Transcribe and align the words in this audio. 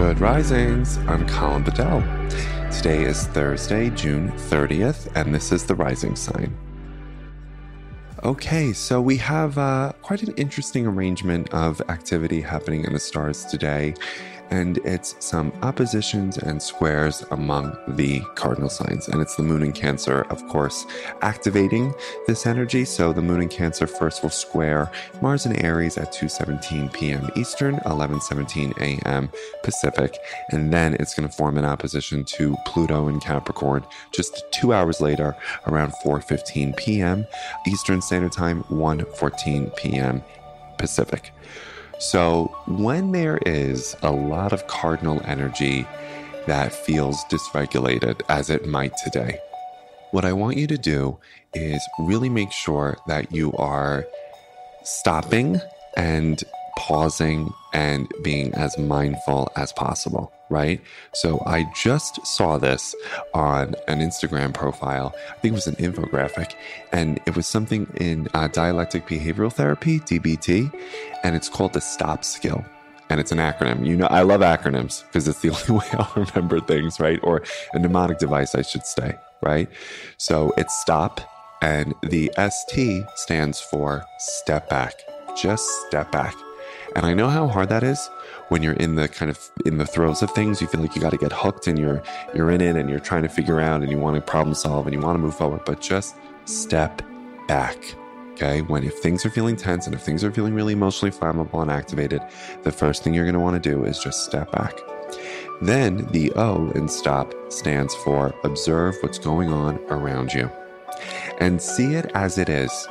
Good 0.00 0.18
Risings. 0.18 0.96
I'm 1.08 1.28
Colin 1.28 1.62
Bedell. 1.62 2.00
Today 2.72 3.02
is 3.02 3.26
Thursday, 3.26 3.90
June 3.90 4.32
30th, 4.32 5.14
and 5.14 5.34
this 5.34 5.52
is 5.52 5.66
the 5.66 5.74
rising 5.74 6.16
sign. 6.16 6.56
Okay, 8.24 8.72
so 8.72 9.02
we 9.02 9.18
have 9.18 9.58
uh, 9.58 9.92
quite 10.00 10.22
an 10.22 10.32
interesting 10.38 10.86
arrangement 10.86 11.52
of 11.52 11.82
activity 11.90 12.40
happening 12.40 12.84
in 12.84 12.94
the 12.94 12.98
stars 12.98 13.44
today 13.44 13.92
and 14.50 14.78
it's 14.78 15.14
some 15.20 15.52
oppositions 15.62 16.38
and 16.38 16.62
squares 16.62 17.24
among 17.30 17.76
the 17.88 18.20
cardinal 18.34 18.68
signs. 18.68 19.08
And 19.08 19.22
it's 19.22 19.36
the 19.36 19.42
moon 19.42 19.62
in 19.62 19.72
Cancer, 19.72 20.22
of 20.30 20.46
course, 20.48 20.86
activating 21.22 21.94
this 22.26 22.46
energy. 22.46 22.84
So 22.84 23.12
the 23.12 23.22
moon 23.22 23.42
in 23.42 23.48
Cancer 23.48 23.86
first 23.86 24.22
will 24.22 24.30
square 24.30 24.90
Mars 25.22 25.46
in 25.46 25.56
Aries 25.56 25.96
at 25.98 26.12
2:17 26.12 26.92
p.m. 26.92 27.30
Eastern, 27.36 27.76
11:17 27.80 28.76
a.m. 28.80 29.30
Pacific, 29.62 30.18
and 30.50 30.72
then 30.72 30.94
it's 30.94 31.14
going 31.14 31.28
to 31.28 31.34
form 31.34 31.56
an 31.56 31.64
opposition 31.64 32.24
to 32.24 32.56
Pluto 32.66 33.08
in 33.08 33.20
Capricorn 33.20 33.84
just 34.12 34.44
2 34.52 34.72
hours 34.72 35.00
later 35.00 35.36
around 35.66 35.92
4:15 36.04 36.76
p.m. 36.76 37.26
Eastern 37.66 38.02
Standard 38.02 38.32
Time, 38.32 38.64
1:14 38.64 39.76
p.m. 39.76 40.22
Pacific. 40.78 41.32
So, 42.00 42.46
when 42.66 43.12
there 43.12 43.38
is 43.44 43.94
a 44.00 44.10
lot 44.10 44.54
of 44.54 44.66
cardinal 44.66 45.20
energy 45.26 45.86
that 46.46 46.72
feels 46.72 47.22
dysregulated, 47.24 48.22
as 48.30 48.48
it 48.48 48.66
might 48.66 48.96
today, 49.04 49.38
what 50.10 50.24
I 50.24 50.32
want 50.32 50.56
you 50.56 50.66
to 50.68 50.78
do 50.78 51.18
is 51.52 51.86
really 51.98 52.30
make 52.30 52.52
sure 52.52 52.96
that 53.06 53.32
you 53.32 53.52
are 53.52 54.06
stopping 54.82 55.60
and 55.94 56.42
pausing 56.80 57.52
and 57.74 58.10
being 58.22 58.54
as 58.54 58.78
mindful 58.78 59.52
as 59.54 59.70
possible, 59.70 60.32
right? 60.48 60.80
So 61.12 61.42
I 61.44 61.70
just 61.76 62.26
saw 62.26 62.56
this 62.56 62.94
on 63.34 63.74
an 63.86 63.98
Instagram 64.00 64.54
profile. 64.54 65.14
I 65.28 65.34
think 65.40 65.52
it 65.52 65.56
was 65.56 65.66
an 65.66 65.76
infographic, 65.76 66.54
and 66.90 67.20
it 67.26 67.36
was 67.36 67.46
something 67.46 67.86
in 67.96 68.28
uh, 68.32 68.48
dialectic 68.48 69.06
behavioral 69.06 69.52
therapy, 69.52 70.00
DBT, 70.00 70.72
and 71.22 71.36
it's 71.36 71.50
called 71.50 71.74
the 71.74 71.82
STOP 71.82 72.24
skill. 72.24 72.64
And 73.10 73.20
it's 73.20 73.30
an 73.30 73.38
acronym. 73.38 73.86
You 73.86 73.96
know, 73.96 74.06
I 74.06 74.22
love 74.22 74.40
acronyms 74.40 75.04
because 75.04 75.28
it's 75.28 75.40
the 75.40 75.50
only 75.70 75.82
way 75.82 75.86
I'll 75.92 76.12
remember 76.16 76.60
things, 76.60 76.98
right? 76.98 77.20
Or 77.22 77.42
a 77.74 77.78
mnemonic 77.78 78.18
device, 78.18 78.54
I 78.54 78.62
should 78.62 78.86
say, 78.86 79.18
right? 79.42 79.68
So 80.16 80.54
it's 80.56 80.74
STOP, 80.80 81.20
and 81.60 81.94
the 82.02 82.32
ST 82.38 83.04
stands 83.16 83.60
for 83.60 84.02
step 84.18 84.70
back. 84.70 84.94
Just 85.36 85.68
step 85.86 86.10
back. 86.10 86.34
And 86.96 87.06
I 87.06 87.14
know 87.14 87.28
how 87.28 87.46
hard 87.46 87.68
that 87.68 87.82
is 87.82 88.10
when 88.48 88.62
you're 88.62 88.74
in 88.74 88.96
the 88.96 89.08
kind 89.08 89.30
of 89.30 89.50
in 89.64 89.78
the 89.78 89.86
throes 89.86 90.22
of 90.22 90.30
things. 90.32 90.60
You 90.60 90.66
feel 90.66 90.80
like 90.80 90.94
you 90.94 91.00
got 91.00 91.10
to 91.10 91.16
get 91.16 91.32
hooked 91.32 91.66
and 91.66 91.78
you're 91.78 92.02
you're 92.34 92.50
in 92.50 92.60
it 92.60 92.76
and 92.76 92.90
you're 92.90 93.00
trying 93.00 93.22
to 93.22 93.28
figure 93.28 93.60
out 93.60 93.82
and 93.82 93.90
you 93.90 93.98
want 93.98 94.16
to 94.16 94.22
problem 94.22 94.54
solve 94.54 94.86
and 94.86 94.94
you 94.94 95.00
want 95.00 95.16
to 95.16 95.20
move 95.20 95.36
forward, 95.36 95.62
but 95.64 95.80
just 95.80 96.16
step 96.44 97.02
back. 97.46 97.94
Okay? 98.32 98.62
When 98.62 98.84
if 98.84 98.94
things 98.98 99.24
are 99.26 99.30
feeling 99.30 99.56
tense 99.56 99.86
and 99.86 99.94
if 99.94 100.02
things 100.02 100.24
are 100.24 100.32
feeling 100.32 100.54
really 100.54 100.72
emotionally 100.72 101.10
flammable 101.10 101.62
and 101.62 101.70
activated, 101.70 102.22
the 102.62 102.72
first 102.72 103.02
thing 103.02 103.14
you're 103.14 103.24
going 103.24 103.34
to 103.34 103.40
want 103.40 103.62
to 103.62 103.70
do 103.70 103.84
is 103.84 103.98
just 103.98 104.24
step 104.24 104.50
back. 104.52 104.74
Then 105.60 106.06
the 106.06 106.32
O 106.36 106.70
in 106.70 106.88
stop 106.88 107.34
stands 107.52 107.94
for 107.96 108.34
observe 108.44 108.96
what's 109.00 109.18
going 109.18 109.52
on 109.52 109.76
around 109.90 110.32
you 110.32 110.50
and 111.38 111.60
see 111.60 111.94
it 111.94 112.10
as 112.14 112.38
it 112.38 112.48
is 112.48 112.88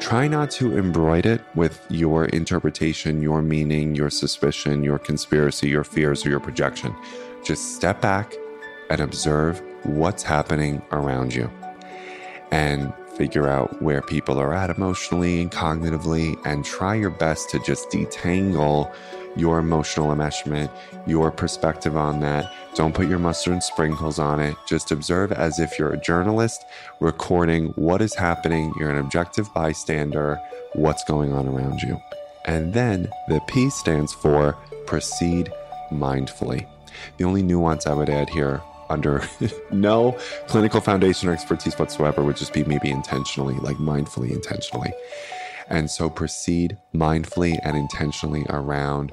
try 0.00 0.28
not 0.28 0.50
to 0.52 0.78
embroider 0.78 1.34
it 1.34 1.40
with 1.54 1.84
your 1.90 2.26
interpretation, 2.26 3.20
your 3.20 3.42
meaning, 3.42 3.94
your 3.94 4.10
suspicion, 4.10 4.84
your 4.84 4.98
conspiracy, 4.98 5.68
your 5.68 5.84
fears, 5.84 6.24
or 6.24 6.30
your 6.30 6.40
projection. 6.40 6.94
Just 7.44 7.74
step 7.74 8.00
back 8.00 8.34
and 8.90 9.00
observe 9.00 9.60
what's 9.84 10.22
happening 10.22 10.82
around 10.92 11.34
you 11.34 11.50
and 12.50 12.92
figure 13.16 13.48
out 13.48 13.82
where 13.82 14.00
people 14.00 14.38
are 14.38 14.54
at 14.54 14.70
emotionally 14.70 15.42
and 15.42 15.50
cognitively 15.50 16.40
and 16.46 16.64
try 16.64 16.94
your 16.94 17.10
best 17.10 17.50
to 17.50 17.58
just 17.60 17.90
detangle 17.90 18.92
your 19.38 19.58
emotional 19.58 20.08
enmeshment, 20.08 20.70
your 21.06 21.30
perspective 21.30 21.96
on 21.96 22.20
that. 22.20 22.52
Don't 22.74 22.94
put 22.94 23.08
your 23.08 23.18
mustard 23.18 23.54
and 23.54 23.62
sprinkles 23.62 24.18
on 24.18 24.40
it. 24.40 24.56
Just 24.66 24.90
observe 24.90 25.32
as 25.32 25.58
if 25.58 25.78
you're 25.78 25.92
a 25.92 26.00
journalist 26.00 26.64
recording 27.00 27.68
what 27.76 28.02
is 28.02 28.14
happening. 28.14 28.72
You're 28.78 28.90
an 28.90 28.98
objective 28.98 29.52
bystander, 29.54 30.40
what's 30.74 31.04
going 31.04 31.32
on 31.32 31.48
around 31.48 31.80
you. 31.82 32.00
And 32.44 32.72
then 32.72 33.08
the 33.28 33.40
P 33.46 33.70
stands 33.70 34.12
for 34.12 34.56
proceed 34.86 35.52
mindfully. 35.90 36.66
The 37.16 37.24
only 37.24 37.42
nuance 37.42 37.86
I 37.86 37.94
would 37.94 38.08
add 38.08 38.30
here 38.30 38.62
under 38.88 39.22
no 39.70 40.16
clinical 40.46 40.80
foundation 40.80 41.28
or 41.28 41.32
expertise 41.32 41.78
whatsoever 41.78 42.22
would 42.22 42.36
just 42.36 42.52
be 42.52 42.64
maybe 42.64 42.90
intentionally, 42.90 43.54
like 43.56 43.76
mindfully, 43.76 44.30
intentionally. 44.30 44.92
And 45.68 45.90
so 45.90 46.08
proceed 46.08 46.78
mindfully 46.94 47.58
and 47.62 47.76
intentionally 47.76 48.46
around 48.48 49.12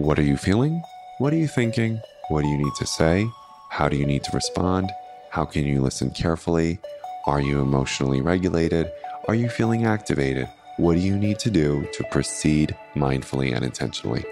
what 0.00 0.18
are 0.18 0.22
you 0.22 0.38
feeling? 0.38 0.82
What 1.18 1.30
are 1.34 1.36
you 1.36 1.46
thinking? 1.46 2.00
What 2.30 2.40
do 2.40 2.48
you 2.48 2.56
need 2.56 2.72
to 2.78 2.86
say? 2.86 3.28
How 3.68 3.86
do 3.86 3.98
you 3.98 4.06
need 4.06 4.24
to 4.24 4.30
respond? 4.32 4.90
How 5.28 5.44
can 5.44 5.66
you 5.66 5.82
listen 5.82 6.10
carefully? 6.10 6.78
Are 7.26 7.42
you 7.42 7.60
emotionally 7.60 8.22
regulated? 8.22 8.90
Are 9.28 9.34
you 9.34 9.50
feeling 9.50 9.84
activated? 9.84 10.48
What 10.78 10.94
do 10.94 11.00
you 11.00 11.18
need 11.18 11.38
to 11.40 11.50
do 11.50 11.86
to 11.92 12.04
proceed 12.10 12.74
mindfully 12.94 13.54
and 13.54 13.62
intentionally? 13.62 14.24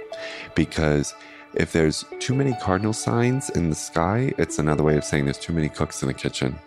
Because 0.54 1.14
if 1.52 1.70
there's 1.72 2.02
too 2.18 2.34
many 2.34 2.54
cardinal 2.62 2.94
signs 2.94 3.50
in 3.50 3.68
the 3.68 3.76
sky, 3.76 4.32
it's 4.38 4.58
another 4.58 4.82
way 4.82 4.96
of 4.96 5.04
saying 5.04 5.26
there's 5.26 5.36
too 5.36 5.52
many 5.52 5.68
cooks 5.68 6.00
in 6.00 6.08
the 6.08 6.14
kitchen. 6.14 6.58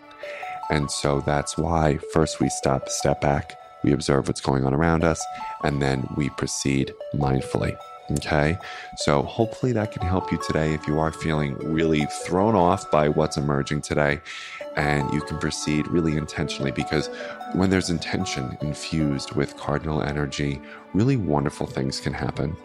And 0.70 0.88
so 0.88 1.20
that's 1.22 1.58
why 1.58 1.98
first 2.12 2.38
we 2.38 2.48
stop, 2.50 2.88
step 2.88 3.20
back, 3.20 3.58
we 3.82 3.92
observe 3.92 4.28
what's 4.28 4.40
going 4.40 4.64
on 4.64 4.72
around 4.72 5.02
us, 5.02 5.20
and 5.64 5.82
then 5.82 6.08
we 6.16 6.30
proceed 6.30 6.94
mindfully. 7.16 7.76
Okay. 8.10 8.58
So 8.96 9.22
hopefully 9.22 9.72
that 9.72 9.92
can 9.92 10.02
help 10.02 10.32
you 10.32 10.38
today 10.46 10.74
if 10.74 10.86
you 10.86 10.98
are 10.98 11.12
feeling 11.12 11.54
really 11.58 12.04
thrown 12.26 12.54
off 12.54 12.90
by 12.90 13.08
what's 13.08 13.36
emerging 13.36 13.82
today. 13.82 14.20
And 14.76 15.12
you 15.12 15.20
can 15.20 15.38
proceed 15.38 15.86
really 15.88 16.16
intentionally 16.16 16.72
because 16.72 17.08
when 17.52 17.70
there's 17.70 17.90
intention 17.90 18.56
infused 18.60 19.32
with 19.32 19.56
cardinal 19.56 20.02
energy, 20.02 20.60
really 20.94 21.16
wonderful 21.16 21.66
things 21.66 22.00
can 22.00 22.12
happen. 22.12 22.56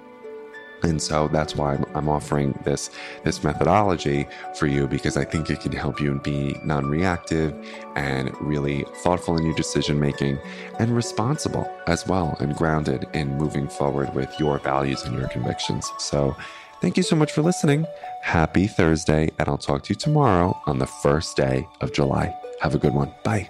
And 0.84 1.02
so 1.02 1.28
that's 1.28 1.56
why 1.56 1.74
I'm, 1.74 1.86
I'm, 1.96 2.08
offering 2.08 2.58
this 2.64 2.90
this 3.24 3.44
methodology 3.44 4.28
for 4.58 4.68
you 4.68 4.88
because 4.88 5.18
I 5.18 5.26
think 5.26 5.50
it 5.50 5.60
can 5.60 5.72
help 5.72 6.00
you 6.00 6.20
be 6.24 6.56
non-reactive 6.64 7.54
and 7.96 8.32
really 8.40 8.86
thoughtful 9.04 9.38
in 9.38 9.46
your 9.46 9.56
decision 9.56 10.00
making 10.00 10.38
and 10.80 10.96
responsible 10.96 11.70
as 11.88 12.08
well 12.08 12.38
and 12.40 12.56
grounded 12.56 13.08
in 13.14 13.38
moving 13.38 13.68
forward 13.68 14.14
with 14.14 14.40
your 14.40 14.60
values 14.60 15.04
and 15.04 15.18
your 15.18 15.28
convictions. 15.30 15.92
So 15.98 16.36
thank 16.82 16.96
you 16.96 17.04
so 17.04 17.16
much 17.16 17.32
for 17.32 17.42
listening. 17.42 17.86
Happy 18.22 18.68
Thursday, 18.68 19.30
and 19.40 19.50
I'll 19.50 19.58
talk 19.58 19.84
to 19.84 19.94
you 19.94 19.96
tomorrow 19.96 20.60
on 20.66 20.80
the 20.80 20.88
first 20.88 21.36
day 21.36 21.68
of 21.82 21.92
July. 21.92 22.34
Have 22.62 22.76
a 22.76 22.80
good 22.80 22.94
one. 22.94 23.14
Bye. 23.24 23.50